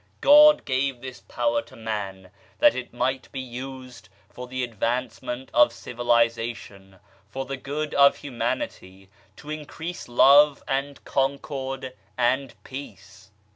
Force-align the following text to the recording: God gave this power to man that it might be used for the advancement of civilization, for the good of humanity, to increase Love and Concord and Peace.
God 0.21 0.65
gave 0.65 1.01
this 1.01 1.19
power 1.19 1.61
to 1.61 1.75
man 1.75 2.31
that 2.57 2.73
it 2.73 2.91
might 2.91 3.31
be 3.31 3.39
used 3.39 4.09
for 4.31 4.47
the 4.47 4.63
advancement 4.63 5.51
of 5.53 5.71
civilization, 5.71 6.95
for 7.29 7.45
the 7.45 7.55
good 7.55 7.93
of 7.93 8.15
humanity, 8.15 9.11
to 9.35 9.51
increase 9.51 10.07
Love 10.07 10.63
and 10.67 11.05
Concord 11.05 11.93
and 12.17 12.55
Peace. 12.63 13.29